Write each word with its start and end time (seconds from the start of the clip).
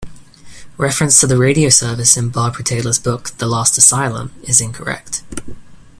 Reference 0.77 1.19
to 1.19 1.27
the 1.27 1.37
radio 1.37 1.69
service 1.69 2.17
in 2.17 2.29
Barbara 2.29 2.63
Taylor's 2.63 2.97
book 2.97 3.29
The 3.37 3.45
Last 3.45 3.77
Asylum 3.77 4.33
is 4.41 4.59
incorrect. 4.59 5.21